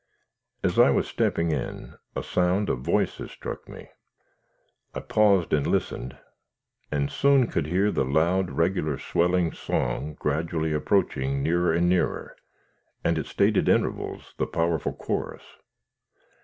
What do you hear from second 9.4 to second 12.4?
song gradually approaching nearer and nearer,